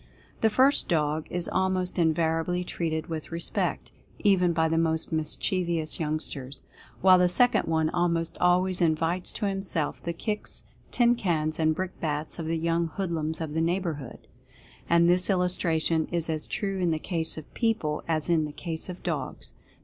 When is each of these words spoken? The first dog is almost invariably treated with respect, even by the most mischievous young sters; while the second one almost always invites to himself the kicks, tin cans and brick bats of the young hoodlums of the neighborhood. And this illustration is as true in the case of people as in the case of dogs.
The 0.41 0.49
first 0.49 0.89
dog 0.89 1.27
is 1.29 1.47
almost 1.47 1.99
invariably 1.99 2.63
treated 2.63 3.05
with 3.05 3.31
respect, 3.31 3.91
even 4.17 4.51
by 4.51 4.67
the 4.67 4.79
most 4.79 5.11
mischievous 5.11 5.99
young 5.99 6.17
sters; 6.19 6.61
while 7.01 7.19
the 7.19 7.29
second 7.29 7.65
one 7.67 7.91
almost 7.91 8.35
always 8.41 8.81
invites 8.81 9.31
to 9.33 9.45
himself 9.45 10.01
the 10.01 10.11
kicks, 10.11 10.63
tin 10.89 11.13
cans 11.13 11.59
and 11.59 11.75
brick 11.75 11.99
bats 12.01 12.39
of 12.39 12.47
the 12.47 12.57
young 12.57 12.87
hoodlums 12.87 13.41
of 13.41 13.53
the 13.53 13.61
neighborhood. 13.61 14.27
And 14.89 15.07
this 15.07 15.29
illustration 15.29 16.07
is 16.11 16.31
as 16.31 16.47
true 16.47 16.79
in 16.79 16.89
the 16.89 16.97
case 16.97 17.37
of 17.37 17.53
people 17.53 18.03
as 18.07 18.27
in 18.27 18.45
the 18.45 18.51
case 18.53 18.89
of 18.89 19.03
dogs. 19.03 19.53